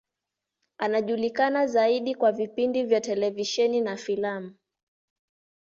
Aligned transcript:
Anajulikana 0.77 1.67
zaidi 1.67 2.15
kwa 2.15 2.31
vipindi 2.31 2.83
vya 2.83 3.01
televisheni 3.01 3.81
na 3.81 3.97
filamu. 3.97 4.55